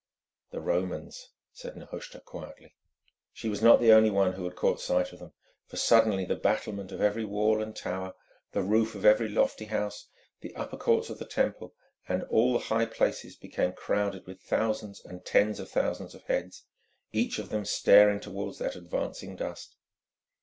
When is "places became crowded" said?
12.87-14.25